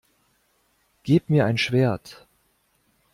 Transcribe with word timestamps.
Gebt 1.03 1.29
mir 1.29 1.45
ein 1.45 1.59
Schwert! 1.59 2.25